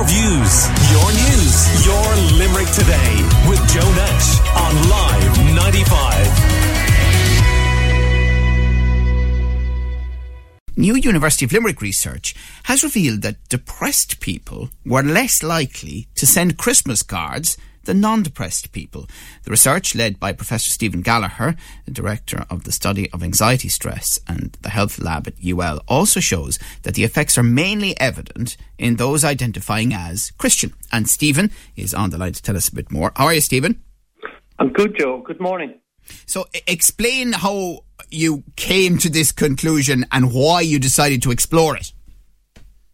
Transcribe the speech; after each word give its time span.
your 0.00 0.08
views, 0.08 0.64
your 0.92 1.08
news, 1.12 1.84
your 1.84 2.16
Limerick 2.38 2.70
today 2.72 3.22
with 3.46 3.60
Joe 3.68 3.92
Nash 3.92 4.40
on 4.56 4.88
Live 4.88 5.38
95. 5.54 6.26
New 10.76 10.94
University 10.94 11.44
of 11.44 11.52
Limerick 11.52 11.82
research 11.82 12.34
has 12.62 12.82
revealed 12.82 13.20
that 13.22 13.46
depressed 13.50 14.20
people 14.20 14.70
were 14.86 15.02
less 15.02 15.42
likely 15.42 16.08
to 16.14 16.26
send 16.26 16.56
Christmas 16.56 17.02
cards 17.02 17.58
the 17.84 17.94
non 17.94 18.22
depressed 18.22 18.72
people. 18.72 19.08
The 19.44 19.50
research, 19.50 19.94
led 19.94 20.20
by 20.20 20.32
Professor 20.32 20.70
Stephen 20.70 21.02
Gallagher, 21.02 21.56
the 21.84 21.90
director 21.90 22.44
of 22.50 22.64
the 22.64 22.72
study 22.72 23.10
of 23.10 23.22
anxiety 23.22 23.68
stress 23.68 24.18
and 24.26 24.56
the 24.62 24.70
health 24.70 24.98
lab 24.98 25.26
at 25.26 25.34
UL, 25.44 25.80
also 25.88 26.20
shows 26.20 26.58
that 26.82 26.94
the 26.94 27.04
effects 27.04 27.38
are 27.38 27.42
mainly 27.42 27.98
evident 28.00 28.56
in 28.78 28.96
those 28.96 29.24
identifying 29.24 29.92
as 29.94 30.30
Christian. 30.38 30.74
And 30.92 31.08
Stephen 31.08 31.50
is 31.76 31.94
on 31.94 32.10
the 32.10 32.18
line 32.18 32.32
to 32.32 32.42
tell 32.42 32.56
us 32.56 32.68
a 32.68 32.74
bit 32.74 32.90
more. 32.90 33.12
How 33.16 33.26
are 33.26 33.34
you, 33.34 33.40
Stephen? 33.40 33.82
I'm 34.58 34.72
good, 34.72 34.96
Joe. 34.98 35.22
Good 35.26 35.40
morning. 35.40 35.80
So, 36.26 36.46
explain 36.66 37.32
how 37.32 37.84
you 38.10 38.42
came 38.56 38.98
to 38.98 39.08
this 39.08 39.32
conclusion 39.32 40.06
and 40.10 40.32
why 40.32 40.60
you 40.60 40.78
decided 40.78 41.22
to 41.22 41.30
explore 41.30 41.76
it. 41.76 41.92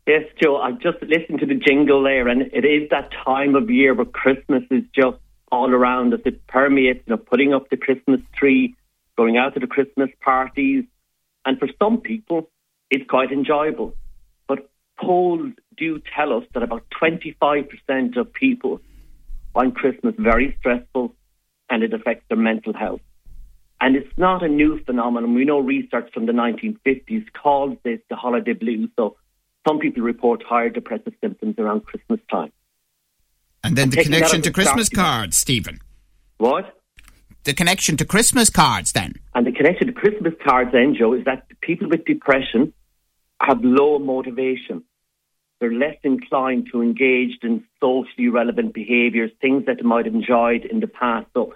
Yes, 0.06 0.22
Joe, 0.40 0.58
I 0.58 0.70
just 0.70 1.02
listened 1.02 1.40
to 1.40 1.46
the 1.46 1.56
jingle 1.56 2.02
there, 2.04 2.28
and 2.28 2.42
it 2.42 2.64
is 2.64 2.88
that 2.90 3.10
time 3.24 3.56
of 3.56 3.68
year 3.68 3.92
where 3.92 4.04
Christmas 4.04 4.62
is 4.70 4.84
just 4.94 5.18
all 5.50 5.70
around 5.70 6.14
us. 6.14 6.20
It 6.24 6.46
permeates, 6.46 7.02
you 7.06 7.16
know, 7.16 7.16
putting 7.16 7.52
up 7.52 7.70
the 7.70 7.76
Christmas 7.76 8.20
tree, 8.32 8.76
going 9.16 9.36
out 9.36 9.54
to 9.54 9.60
the 9.60 9.66
Christmas 9.66 10.10
parties, 10.20 10.84
and 11.44 11.58
for 11.58 11.68
some 11.80 12.00
people, 12.00 12.50
it's 12.88 13.08
quite 13.08 13.32
enjoyable. 13.32 13.94
But 14.46 14.70
polls 14.96 15.52
do 15.76 16.00
tell 16.14 16.32
us 16.32 16.44
that 16.54 16.62
about 16.62 16.84
25% 17.00 18.16
of 18.16 18.32
people 18.32 18.80
find 19.54 19.74
Christmas 19.74 20.14
very 20.18 20.56
stressful 20.60 21.14
and 21.68 21.82
it 21.82 21.92
affects 21.92 22.24
their 22.28 22.38
mental 22.38 22.72
health. 22.72 23.00
And 23.80 23.96
it's 23.96 24.12
not 24.16 24.42
a 24.42 24.48
new 24.48 24.82
phenomenon. 24.84 25.34
We 25.34 25.44
know 25.44 25.60
research 25.60 26.12
from 26.14 26.26
the 26.26 26.32
1950s 26.32 27.26
calls 27.32 27.76
this 27.84 28.00
the 28.08 28.16
holiday 28.16 28.54
blues. 28.54 28.90
So 28.96 29.16
some 29.66 29.78
people 29.78 30.02
report 30.02 30.42
higher 30.42 30.68
depressive 30.68 31.14
symptoms 31.20 31.56
around 31.58 31.84
Christmas 31.84 32.20
time. 32.30 32.52
And 33.64 33.76
then 33.76 33.90
the 33.90 34.02
connection 34.02 34.42
to 34.42 34.52
Christmas 34.52 34.88
cards, 34.88 35.38
Stephen. 35.38 35.80
What? 36.38 36.72
The 37.44 37.54
connection 37.54 37.96
to 37.96 38.04
Christmas 38.04 38.50
cards, 38.50 38.92
then. 38.92 39.14
And 39.34 39.46
the 39.46 39.52
connection 39.52 39.86
to 39.88 39.92
Christmas 39.92 40.34
cards, 40.44 40.70
then, 40.72 40.94
Joe, 40.98 41.14
is 41.14 41.24
that 41.24 41.46
people 41.60 41.88
with 41.88 42.04
depression 42.04 42.72
have 43.40 43.58
low 43.62 43.98
motivation. 43.98 44.84
They're 45.60 45.72
less 45.72 45.96
inclined 46.04 46.68
to 46.72 46.82
engage 46.82 47.38
in 47.42 47.64
socially 47.80 48.28
relevant 48.28 48.74
behaviours, 48.74 49.30
things 49.40 49.66
that 49.66 49.78
they 49.78 49.82
might 49.82 50.04
have 50.04 50.14
enjoyed 50.14 50.64
in 50.64 50.80
the 50.80 50.86
past. 50.86 51.26
So, 51.34 51.54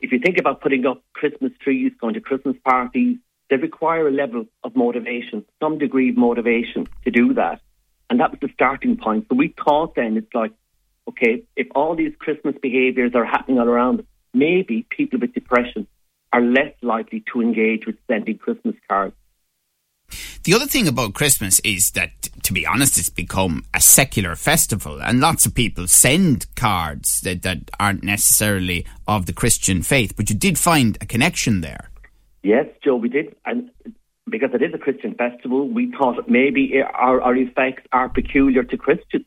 if 0.00 0.12
you 0.12 0.18
think 0.18 0.38
about 0.38 0.60
putting 0.60 0.86
up 0.86 1.02
Christmas 1.12 1.52
trees, 1.60 1.92
going 2.00 2.14
to 2.14 2.20
Christmas 2.20 2.56
parties, 2.64 3.18
they 3.50 3.56
require 3.56 4.08
a 4.08 4.12
level 4.12 4.46
of 4.62 4.74
motivation, 4.74 5.44
some 5.60 5.78
degree 5.78 6.10
of 6.10 6.16
motivation 6.16 6.88
to 7.04 7.10
do 7.10 7.34
that. 7.34 7.60
And 8.10 8.20
that 8.20 8.30
was 8.30 8.40
the 8.40 8.50
starting 8.54 8.96
point. 8.96 9.26
So 9.28 9.36
we 9.36 9.54
thought 9.64 9.94
then 9.94 10.16
it's 10.16 10.34
like, 10.34 10.52
okay, 11.08 11.42
if 11.56 11.66
all 11.74 11.94
these 11.94 12.14
Christmas 12.18 12.54
behaviours 12.60 13.12
are 13.14 13.24
happening 13.24 13.58
all 13.58 13.68
around, 13.68 14.06
maybe 14.32 14.86
people 14.90 15.18
with 15.18 15.34
depression 15.34 15.86
are 16.32 16.40
less 16.40 16.74
likely 16.82 17.22
to 17.32 17.40
engage 17.40 17.86
with 17.86 17.96
sending 18.08 18.38
Christmas 18.38 18.74
cards. 18.88 19.14
The 20.44 20.52
other 20.52 20.66
thing 20.66 20.86
about 20.86 21.14
Christmas 21.14 21.58
is 21.60 21.90
that, 21.94 22.10
to 22.42 22.52
be 22.52 22.66
honest, 22.66 22.98
it's 22.98 23.08
become 23.08 23.64
a 23.72 23.80
secular 23.80 24.36
festival, 24.36 25.00
and 25.00 25.20
lots 25.20 25.46
of 25.46 25.54
people 25.54 25.86
send 25.86 26.46
cards 26.54 27.08
that, 27.22 27.42
that 27.42 27.70
aren't 27.80 28.02
necessarily 28.02 28.84
of 29.08 29.24
the 29.24 29.32
Christian 29.32 29.82
faith, 29.82 30.14
but 30.16 30.28
you 30.28 30.36
did 30.36 30.58
find 30.58 30.98
a 31.00 31.06
connection 31.06 31.62
there. 31.62 31.90
Yes, 32.44 32.66
Joe, 32.84 32.96
we 32.96 33.08
did. 33.08 33.34
And 33.46 33.70
because 34.30 34.50
it 34.52 34.62
is 34.62 34.74
a 34.74 34.78
Christian 34.78 35.14
festival, 35.14 35.66
we 35.66 35.90
thought 35.90 36.28
maybe 36.28 36.74
our, 36.82 37.20
our 37.22 37.34
effects 37.34 37.84
are 37.90 38.10
peculiar 38.10 38.62
to 38.62 38.76
Christians. 38.76 39.24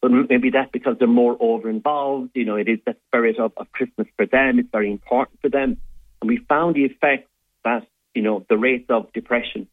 But 0.00 0.10
maybe 0.10 0.48
that's 0.48 0.70
because 0.72 0.96
they're 0.98 1.06
more 1.06 1.36
over 1.38 1.68
involved. 1.68 2.30
You 2.34 2.46
know, 2.46 2.56
it 2.56 2.66
is 2.66 2.78
the 2.86 2.96
spirit 3.08 3.38
of, 3.38 3.52
of 3.58 3.70
Christmas 3.72 4.08
for 4.16 4.24
them. 4.24 4.58
It's 4.58 4.70
very 4.72 4.90
important 4.90 5.38
for 5.42 5.50
them. 5.50 5.76
And 6.22 6.30
we 6.30 6.38
found 6.48 6.76
the 6.76 6.86
effect 6.86 7.28
that, 7.64 7.86
you 8.14 8.22
know, 8.22 8.46
the 8.48 8.56
rates 8.56 8.86
of 8.88 9.12
depression 9.12 9.68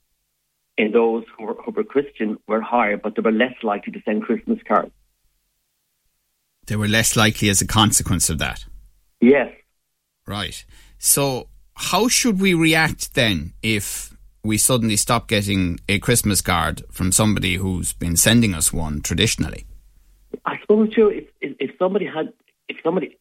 in 0.78 0.92
those 0.92 1.24
who 1.38 1.46
were, 1.46 1.54
who 1.54 1.72
were 1.72 1.86
Christian 1.86 2.38
were 2.50 2.60
higher, 2.60 2.98
but 2.98 3.16
they 3.16 3.22
were 3.22 3.32
less 3.32 3.56
likely 3.64 3.94
to 3.94 4.02
send 4.04 4.24
Christmas 4.24 4.60
cards. 4.68 4.92
They 6.66 6.76
were 6.76 6.90
less 6.90 7.16
likely 7.16 7.48
as 7.48 7.62
a 7.62 7.68
consequence 7.68 8.30
of 8.30 8.40
that? 8.40 8.66
Yes. 9.22 9.54
Right. 10.26 10.66
So 11.00 11.48
how 11.78 12.08
should 12.08 12.42
we 12.42 12.54
react 12.54 13.14
then 13.14 13.54
if 13.62 14.16
we 14.44 14.58
suddenly 14.58 14.96
stop 14.96 15.28
getting 15.28 15.80
a 15.88 16.00
Christmas 16.00 16.42
card 16.42 16.84
from 16.92 17.12
somebody 17.12 17.56
who's 17.56 17.94
been 17.94 18.18
sending 18.18 18.54
us 18.54 18.74
one 18.74 19.02
traditionally? 19.02 19.66
I 20.46 20.60
suppose, 20.62 20.90
Joe, 20.90 21.10
if, 21.10 21.26
if, 21.40 21.56
if 21.60 21.72
somebody 21.78 22.06
had, 22.06 22.34
if 22.68 22.78
somebody 22.84 23.18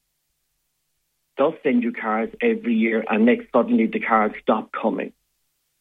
does 1.36 1.52
send 1.62 1.82
you 1.82 1.92
cards 1.92 2.34
every 2.40 2.74
year 2.74 3.04
and 3.08 3.26
next 3.26 3.46
suddenly 3.52 3.86
the 3.86 4.00
cards 4.00 4.34
stop 4.40 4.70
coming, 4.72 5.12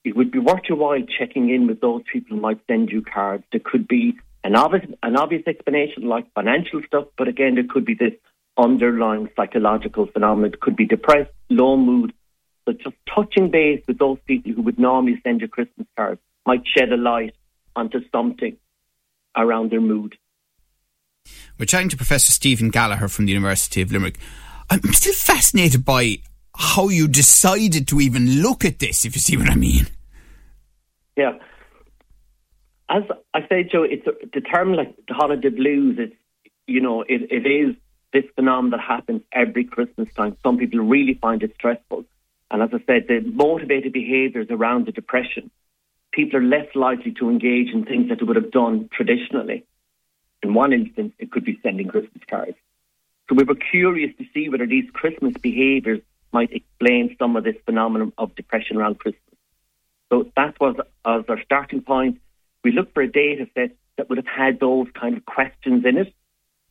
it 0.04 0.16
would 0.16 0.32
be 0.32 0.40
worth 0.40 0.64
your 0.68 0.78
while 0.78 1.02
checking 1.18 1.50
in 1.50 1.68
with 1.68 1.80
those 1.80 2.02
people 2.12 2.36
who 2.36 2.42
might 2.42 2.60
send 2.68 2.90
you 2.90 3.02
cards. 3.02 3.44
There 3.52 3.62
could 3.64 3.88
be 3.88 4.16
an 4.44 4.56
obvious, 4.56 4.86
an 5.02 5.16
obvious 5.16 5.44
explanation 5.48 6.04
like 6.04 6.32
financial 6.34 6.82
stuff, 6.86 7.06
but 7.18 7.28
again, 7.28 7.56
there 7.56 7.64
could 7.68 7.86
be 7.86 7.96
this 7.96 8.14
underlying 8.58 9.30
psychological 9.36 10.08
phenomenon. 10.08 10.54
It 10.54 10.60
could 10.60 10.76
be 10.76 10.86
depressed, 10.86 11.32
low 11.50 11.78
mood, 11.78 12.14
but 12.66 12.80
just 12.80 12.96
touching 13.14 13.50
base 13.52 13.84
with 13.88 13.98
those 13.98 14.18
people 14.26 14.52
who 14.54 14.62
would 14.64 14.80
normally 14.80 15.20
send 15.24 15.42
you 15.42 15.48
Christmas 15.48 15.88
cards 15.96 16.22
might 16.46 16.64
shed 16.66 16.92
a 16.92 16.98
light 16.98 17.36
onto 17.76 18.00
something 18.12 18.58
around 19.36 19.72
their 19.72 19.82
mood. 19.82 20.16
We're 21.58 21.66
chatting 21.66 21.90
to 21.90 21.98
Professor 21.98 22.32
Stephen 22.32 22.70
Gallagher 22.70 23.08
from 23.08 23.26
the 23.26 23.32
University 23.32 23.82
of 23.82 23.92
Limerick. 23.92 24.18
I'm 24.70 24.82
still 24.94 25.14
fascinated 25.14 25.86
by 25.86 26.18
how 26.56 26.90
you 26.90 27.08
decided 27.08 27.88
to 27.90 28.00
even 28.02 28.42
look 28.42 28.64
at 28.64 28.80
this, 28.80 29.06
if 29.06 29.16
you 29.16 29.22
see 29.22 29.38
what 29.38 29.50
I 29.50 29.56
mean. 29.56 29.88
Yeah. 31.18 31.34
As 32.90 33.04
I 33.34 33.42
say, 33.50 33.64
Joe, 33.64 33.84
it's 33.84 34.06
a, 34.08 34.12
the 34.34 34.42
term 34.42 34.74
like 34.74 34.96
the 35.08 35.14
holiday 35.14 35.50
blues. 35.50 35.98
It's 36.00 36.16
you 36.68 36.82
know, 36.82 37.02
it, 37.02 37.32
it 37.32 37.48
is 37.48 37.76
this 38.14 38.24
phenomenon 38.36 38.72
that 38.72 38.80
happens 38.80 39.22
every 39.32 39.64
Christmas 39.66 40.08
time. 40.16 40.38
Some 40.44 40.58
people 40.58 40.80
really 40.80 41.16
find 41.22 41.44
it 41.44 41.54
stressful. 41.56 42.06
And 42.56 42.64
as 42.64 42.70
I 42.74 42.82
said, 42.86 43.10
the 43.10 43.20
motivated 43.20 43.92
behaviours 43.92 44.48
around 44.50 44.86
the 44.86 44.94
depression, 44.94 45.52
people 46.14 46.40
are 46.40 46.42
less 46.42 46.74
likely 46.74 47.12
to 47.20 47.30
engage 47.30 47.68
in 47.74 47.84
things 47.84 48.08
that 48.08 48.20
they 48.20 48.24
would 48.26 48.38
have 48.38 48.50
done 48.50 48.90
traditionally. 48.94 49.66
In 50.42 50.54
one 50.54 50.72
instance, 50.72 51.12
it 51.20 51.34
could 51.34 51.44
be 51.44 51.60
sending 51.62 51.90
Christmas 51.90 52.24
cards. 52.30 52.56
So 53.28 53.36
we 53.36 53.44
were 53.44 53.56
curious 53.56 54.16
to 54.20 54.26
see 54.34 54.48
whether 54.48 54.66
these 54.66 54.90
Christmas 54.94 55.34
behaviours 55.34 56.00
might 56.32 56.54
explain 56.54 57.18
some 57.20 57.36
of 57.36 57.44
this 57.44 57.58
phenomenon 57.66 58.14
of 58.18 58.34
depression 58.36 58.78
around 58.78 59.00
Christmas. 59.00 59.38
So 60.10 60.32
that 60.38 60.58
was 60.58 60.78
as 61.06 61.26
our 61.28 61.44
starting 61.44 61.82
point. 61.82 62.22
We 62.64 62.72
looked 62.72 62.94
for 62.94 63.04
a 63.04 63.12
data 63.12 63.50
set 63.54 63.72
that 63.98 64.08
would 64.08 64.18
have 64.18 64.28
had 64.28 64.62
those 64.62 64.88
kind 64.98 65.18
of 65.18 65.26
questions 65.26 65.84
in 65.84 65.98
it. 65.98 66.14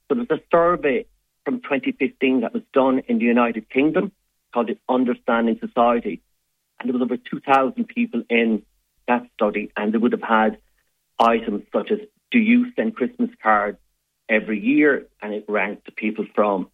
So 0.09 0.15
there's 0.15 0.31
a 0.31 0.43
survey 0.51 1.05
from 1.45 1.61
2015 1.61 2.41
that 2.41 2.55
was 2.55 2.63
done 2.73 3.01
in 3.07 3.19
the 3.19 3.27
United 3.27 3.69
Kingdom 3.69 4.13
called 4.55 4.69
the 4.69 4.79
Understanding 4.89 5.59
Society. 5.59 6.23
And 6.79 6.89
there 6.89 6.99
was 6.99 7.03
over 7.03 7.17
2,000 7.17 7.87
people 7.89 8.23
in 8.31 8.63
that 9.09 9.27
study, 9.35 9.73
and 9.77 9.93
they 9.93 9.99
would 9.99 10.13
have 10.13 10.23
had 10.23 10.59
items 11.19 11.65
such 11.73 11.91
as 11.91 11.99
Do 12.31 12.39
you 12.39 12.73
send 12.75 12.95
Christmas 12.95 13.31
cards 13.43 13.79
every 14.29 14.61
year? 14.61 15.07
And 15.21 15.35
it 15.35 15.45
ranked 15.49 15.87
the 15.87 15.93
people 15.93 16.27
from 16.35 16.69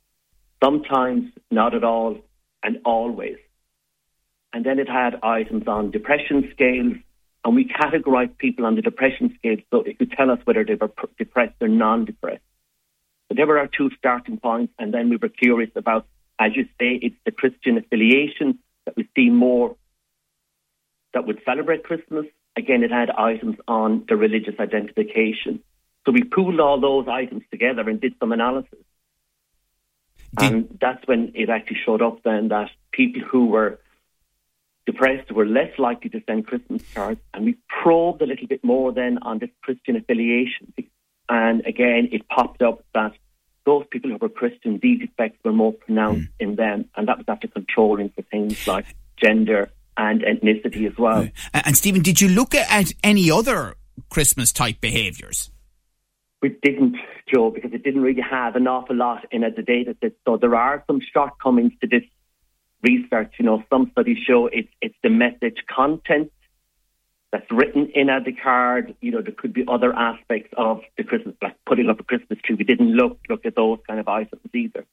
sometimes, 0.63 1.33
not 1.51 1.75
at 1.75 1.85
all, 1.85 2.19
and 2.63 2.79
always. 2.85 3.39
And 4.53 4.65
then 4.65 4.79
it 4.79 4.89
had 4.89 5.21
items 5.23 5.67
on 5.67 5.91
depression 5.91 6.51
scales, 6.53 6.97
and 7.45 7.55
we 7.55 7.65
categorized 7.65 8.37
people 8.37 8.67
on 8.67 8.75
the 8.75 8.83
depression 8.83 9.35
scale 9.39 9.57
so 9.71 9.83
it 9.83 9.99
could 9.99 10.13
tell 10.13 10.31
us 10.31 10.39
whether 10.45 10.65
they 10.65 10.75
were 10.75 10.93
depressed 11.19 11.55
or 11.61 11.69
non 11.69 12.05
depressed. 12.05 12.43
So 13.29 13.35
there 13.37 13.47
were 13.47 13.59
our 13.59 13.69
two 13.69 13.91
starting 13.97 14.39
points, 14.39 14.73
and 14.79 14.93
then 14.93 15.09
we 15.09 15.17
were 15.17 15.29
curious 15.29 15.71
about 15.77 16.07
as 16.41 16.57
you 16.57 16.65
say, 16.81 16.99
it's 17.03 17.17
the 17.27 17.31
Christian 17.31 17.77
affiliation 17.77 18.59
that 18.87 18.97
we 18.97 19.07
see 19.15 19.29
more 19.29 19.77
that 21.13 21.27
would 21.27 21.41
celebrate 21.45 21.85
Christmas. 21.85 22.25
Again, 22.57 22.83
it 22.83 22.91
had 22.91 23.11
items 23.11 23.57
on 23.69 24.07
the 24.09 24.17
religious 24.17 24.55
identification. 24.59 25.61
So 26.07 26.13
we 26.13 26.25
pooled 26.25 26.59
all 26.59 26.81
those 26.81 27.07
items 27.09 27.43
together 27.51 27.89
and 27.89 28.01
did 28.01 28.15
some 28.19 28.33
analysis. 28.33 28.79
Did 30.39 30.53
and 30.53 30.79
that's 30.81 31.07
when 31.07 31.33
it 31.35 31.51
actually 31.51 31.79
showed 31.85 32.01
up 32.01 32.23
then 32.23 32.49
that 32.49 32.71
people 32.91 33.21
who 33.23 33.47
were 33.47 33.79
depressed 34.87 35.31
were 35.31 35.47
less 35.47 35.79
likely 35.79 36.09
to 36.11 36.23
send 36.27 36.47
Christmas 36.47 36.83
cards. 36.95 37.21
And 37.35 37.45
we 37.45 37.59
probed 37.69 38.23
a 38.23 38.27
little 38.27 38.47
bit 38.47 38.65
more 38.65 38.93
then 38.93 39.19
on 39.23 39.41
this 39.41 39.51
Christian 39.63 39.97
affiliation. 39.97 40.73
And 41.29 41.67
again, 41.67 42.09
it 42.13 42.29
popped 42.29 42.63
up 42.63 42.83
that 42.95 43.13
those 43.65 43.85
people 43.91 44.11
who 44.11 44.17
were 44.17 44.29
Christian, 44.29 44.79
these 44.83 45.03
effects 45.03 45.39
were 45.45 45.53
more 45.53 45.73
pronounced 45.73 46.29
mm. 46.29 46.41
in 46.41 46.57
them. 46.57 46.87
And 46.97 47.09
that 47.09 47.19
was 47.19 47.27
after 47.29 47.49
controlling 47.49 48.11
for 48.11 48.23
things 48.23 48.67
like 48.67 48.87
gender 49.17 49.71
and 49.97 50.23
ethnicity 50.23 50.91
as 50.91 50.97
well. 50.99 51.29
And 51.53 51.77
Stephen, 51.77 52.03
did 52.03 52.21
you 52.21 52.29
look 52.29 52.55
at 52.55 52.93
any 53.05 53.31
other 53.31 53.75
Christmas 54.09 54.53
type 54.53 54.81
behaviours? 54.81 55.51
We 56.43 56.57
didn't, 56.63 56.97
Joe, 57.33 57.51
because 57.51 57.73
it 57.75 57.83
didn't 57.83 58.01
really 58.01 58.23
have 58.23 58.57
an 58.57 58.67
awful 58.67 58.97
lot 58.97 59.27
in 59.31 59.45
it, 59.45 59.57
the 59.57 59.63
data 59.63 59.95
set. 60.01 60.13
So 60.27 60.39
there 60.39 60.55
are 60.55 60.83
some 60.87 61.01
shortcomings 61.13 61.73
to 61.83 61.87
this 61.87 62.05
research. 62.83 63.35
You 63.39 63.45
know, 63.45 63.63
some 63.69 63.91
studies 63.93 64.19
show 64.27 64.47
it's 64.47 64.71
it's 64.81 64.95
the 65.03 65.11
message 65.11 65.59
content 65.69 66.33
that's 67.33 67.47
written 67.51 67.91
in 67.95 68.11
at 68.11 68.25
the 68.25 68.33
card. 68.33 68.95
You 69.01 69.13
know, 69.13 69.23
there 69.23 69.35
could 69.37 69.53
be 69.53 69.65
other 69.69 69.93
aspects 69.93 70.53
of 70.57 70.81
the 70.97 71.05
Christmas, 71.05 71.35
like 71.43 71.57
putting 71.67 71.89
up 71.89 72.01
a 72.01 72.05
Christmas 72.05 72.39
tree. 72.45 72.57
We 72.57 72.65
didn't 72.65 72.93
look 72.93 73.19
look 73.29 73.47
at 73.47 73.55
those 73.55 73.79
kind 73.87 74.01
of 74.01 74.09
items 74.09 74.43
either. 74.55 74.85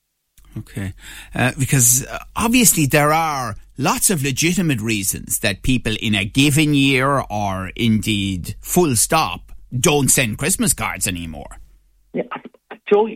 Okay, 0.57 0.93
uh, 1.35 1.51
because 1.59 2.05
uh, 2.05 2.19
obviously 2.35 2.85
there 2.85 3.13
are 3.13 3.55
lots 3.77 4.09
of 4.09 4.23
legitimate 4.23 4.81
reasons 4.81 5.39
that 5.39 5.61
people 5.61 5.95
in 5.99 6.15
a 6.15 6.25
given 6.25 6.73
year, 6.73 7.23
or 7.29 7.71
indeed 7.75 8.55
full 8.59 8.95
stop, 8.95 9.51
don't 9.77 10.09
send 10.09 10.37
Christmas 10.37 10.73
cards 10.73 11.07
anymore. 11.07 11.59
Yeah, 12.13 12.23
Joe, 12.91 13.07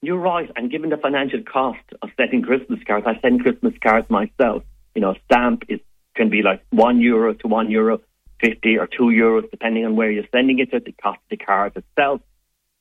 you're 0.00 0.18
right. 0.18 0.50
And 0.56 0.70
given 0.70 0.90
the 0.90 0.96
financial 0.96 1.42
cost 1.42 1.82
of 2.00 2.10
sending 2.16 2.42
Christmas 2.42 2.80
cards, 2.86 3.06
I 3.06 3.18
send 3.20 3.42
Christmas 3.42 3.74
cards 3.82 4.08
myself. 4.08 4.62
You 4.94 5.02
know, 5.02 5.10
a 5.10 5.16
stamp 5.26 5.64
is 5.68 5.80
can 6.14 6.30
be 6.30 6.42
like 6.42 6.64
one 6.70 7.00
euro 7.00 7.34
to 7.34 7.48
one 7.48 7.70
euro 7.70 8.00
fifty 8.40 8.78
or 8.78 8.86
two 8.86 9.04
euros, 9.04 9.50
depending 9.50 9.84
on 9.84 9.96
where 9.96 10.10
you're 10.10 10.24
sending 10.32 10.58
it 10.58 10.70
to. 10.70 10.80
The 10.80 10.92
cost 10.92 11.18
of 11.18 11.28
the 11.30 11.36
card 11.36 11.76
itself. 11.76 12.20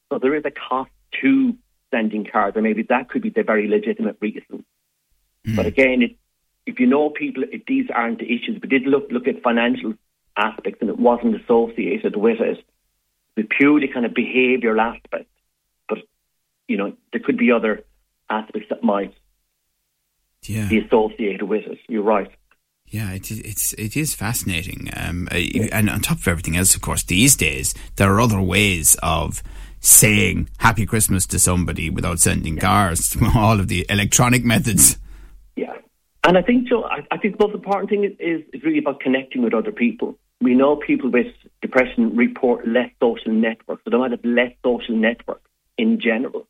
So 0.10 0.20
there 0.20 0.36
is 0.36 0.44
a 0.46 0.52
cost 0.52 0.92
to 1.22 1.56
sending 1.92 2.26
cards, 2.26 2.56
and 2.58 2.64
maybe 2.64 2.84
that 2.84 3.10
could 3.10 3.22
be 3.22 3.30
the 3.30 3.44
very 3.44 3.68
legitimate 3.68 4.18
reason. 4.20 4.66
Mm. 5.46 5.56
But 5.56 5.66
again, 5.66 6.02
it, 6.02 6.18
if 6.66 6.80
you 6.80 6.88
know 6.88 7.10
people, 7.10 7.44
if 7.52 7.66
these 7.66 7.88
aren't 7.94 8.20
the 8.20 8.26
issues, 8.26 8.60
we 8.62 8.68
did 8.68 8.84
look 8.84 9.08
look 9.12 9.28
at 9.28 9.42
financial 9.44 9.94
aspects, 10.36 10.80
and 10.82 10.90
it 10.90 11.00
wasn't 11.00 11.42
associated 11.42 12.16
with 12.16 12.42
it. 12.42 12.64
The 13.36 13.44
purely 13.44 13.88
kind 13.88 14.06
of 14.06 14.14
behavioural 14.14 14.80
aspect 14.80 15.30
But, 15.88 16.00
you 16.68 16.78
know, 16.78 16.94
there 17.12 17.22
could 17.22 17.38
be 17.38 17.52
other 17.52 17.84
aspects 18.30 18.70
that 18.70 18.84
might 18.84 19.14
yeah. 20.44 20.68
be 20.68 20.80
associated 20.80 21.44
with 21.44 21.66
it. 21.66 21.80
You're 21.88 22.04
right. 22.04 22.32
Yeah, 22.96 23.12
it, 23.12 23.30
it's 23.30 23.74
it 23.74 23.98
is 23.98 24.16
fascinating, 24.16 24.90
um, 24.96 25.28
and 25.30 25.90
on 25.90 26.00
top 26.00 26.20
of 26.20 26.30
everything 26.30 26.56
else, 26.56 26.76
of 26.76 26.82
course, 26.82 27.04
these 27.04 27.36
days 27.36 27.74
there 27.98 28.10
are 28.14 28.22
other 28.22 28.40
ways 28.40 28.96
of 29.04 29.44
saying 29.82 30.48
Happy 30.60 30.86
Christmas 30.86 31.28
to 31.28 31.38
somebody 31.38 31.90
without 31.90 32.20
sending 32.20 32.56
cards. 32.56 33.18
All 33.36 33.60
of 33.60 33.68
the 33.68 33.86
electronic 33.90 34.46
methods. 34.46 34.98
Yeah, 35.58 35.74
and 36.24 36.38
I 36.38 36.42
think 36.42 36.70
I, 36.72 37.06
I 37.12 37.18
think 37.18 37.38
the 37.38 37.46
most 37.46 37.56
important 37.56 37.90
thing 37.90 38.06
is, 38.06 38.14
is, 38.18 38.46
is 38.54 38.64
really 38.64 38.80
about 38.80 39.02
connecting 39.02 39.44
with 39.44 39.54
other 39.54 39.74
people. 39.74 40.18
We 40.40 40.56
know 40.56 40.78
people 40.78 41.12
with 41.12 41.34
depression 41.62 42.16
report 42.16 42.66
less 42.66 42.92
social 43.02 43.34
networks, 43.34 43.84
so 43.84 43.90
they 43.90 43.98
might 43.98 44.12
have 44.12 44.24
less 44.24 44.54
social 44.64 44.96
networks 44.96 45.52
in 45.78 46.00
general. 46.00 46.48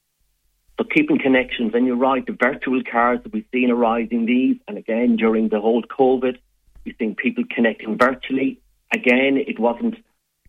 But 0.77 0.92
keeping 0.92 1.19
connections, 1.19 1.72
and 1.74 1.86
you're 1.86 1.95
right, 1.95 2.25
the 2.25 2.33
virtual 2.33 2.81
cards 2.83 3.24
that 3.24 3.31
we've 3.31 3.45
seen 3.54 3.72
arising 3.72 4.25
these, 4.25 4.57
and 4.68 4.77
again 4.77 5.16
during 5.16 5.50
the 5.50 5.62
whole 5.62 5.83
COVID, 5.83 6.38
we've 6.83 6.95
seen 7.00 7.16
people 7.16 7.44
connecting 7.50 7.98
virtually. 7.98 8.60
Again, 8.94 9.38
it 9.38 9.60
wasn't, 9.60 9.95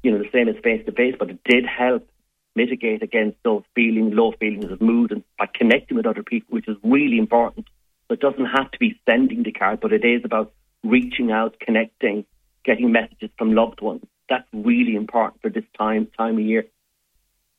you 0.02 0.10
know, 0.10 0.18
the 0.18 0.30
same 0.32 0.48
as 0.48 0.56
face 0.62 0.84
to 0.86 0.92
face, 0.92 1.14
but 1.18 1.30
it 1.30 1.38
did 1.44 1.64
help 1.64 2.08
mitigate 2.56 3.02
against 3.02 3.36
those 3.44 3.62
feelings, 3.74 4.14
low 4.14 4.32
feelings 4.32 4.70
of 4.70 4.80
mood, 4.80 5.12
and 5.12 5.22
by 5.38 5.46
connecting 5.46 5.96
with 5.96 6.06
other 6.06 6.22
people, 6.22 6.54
which 6.54 6.68
is 6.68 6.76
really 6.82 7.18
important. 7.18 7.66
So 8.08 8.14
it 8.14 8.20
doesn't 8.20 8.46
have 8.46 8.70
to 8.70 8.78
be 8.78 8.98
sending 9.08 9.42
the 9.42 9.52
card, 9.52 9.80
but 9.80 9.92
it 9.92 10.04
is 10.04 10.22
about 10.24 10.52
reaching 10.82 11.30
out, 11.30 11.58
connecting, 11.60 12.24
getting 12.64 12.92
messages 12.92 13.30
from 13.38 13.54
loved 13.54 13.80
ones. 13.80 14.02
That's 14.28 14.46
really 14.52 14.96
important 14.96 15.42
for 15.42 15.50
this 15.50 15.64
time 15.78 16.08
time 16.16 16.38
of 16.38 16.44
year. 16.44 16.66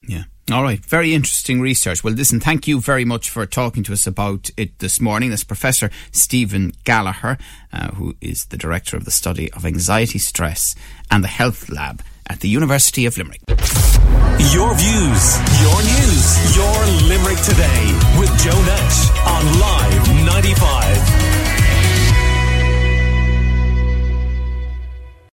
Yeah. 0.08 0.24
All 0.50 0.64
right, 0.64 0.80
very 0.80 1.14
interesting 1.14 1.60
research. 1.60 2.06
Well, 2.06 2.14
listen, 2.14 2.40
thank 2.40 2.70
you 2.70 2.80
very 2.80 3.04
much 3.04 3.30
for 3.30 3.46
talking 3.46 3.84
to 3.84 3.92
us 3.92 4.08
about 4.08 4.50
it 4.56 4.80
this 4.80 5.02
morning. 5.02 5.30
That's 5.30 5.44
Professor 5.44 5.90
Stephen 6.14 6.72
Gallagher, 6.86 7.38
uh, 7.74 7.90
who 7.90 8.16
is 8.22 8.46
the 8.46 8.56
Director 8.56 8.96
of 8.96 9.04
the 9.04 9.12
Study 9.12 9.52
of 9.52 9.66
Anxiety, 9.66 10.20
Stress 10.20 10.74
and 11.12 11.22
the 11.22 11.28
Health 11.28 11.68
Lab 11.68 12.02
at 12.28 12.40
the 12.40 12.48
University 12.48 13.06
of 13.06 13.18
Limerick. 13.18 13.42
Your 14.54 14.74
views, 14.74 15.38
your 15.60 15.80
news, 15.84 16.56
your 16.56 16.86
Limerick 17.10 17.42
today 17.44 17.92
with 18.18 18.32
Joe 18.42 18.62
Nash 18.64 19.10
on 19.28 19.60
Live 19.60 20.26
95. 20.26 21.37